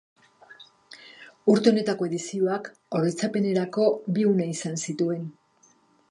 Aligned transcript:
Urte 1.51 1.71
honetako 1.73 2.07
edizioak 2.07 2.69
oroitzapenerako 2.99 3.85
bi 4.15 4.25
une 4.31 4.49
izan 4.55 4.81
zituen. 4.87 5.29